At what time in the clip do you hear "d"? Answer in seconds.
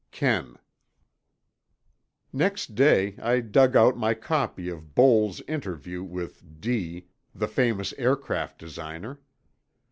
6.59-7.05